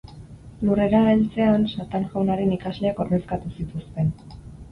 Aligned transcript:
Lurrera 0.67 1.01
heltzean 1.09 1.67
Satan 1.73 2.07
jaunaren 2.13 2.55
ikasleak 2.57 3.05
ordezkatu 3.05 3.55
zituzten. 3.59 4.13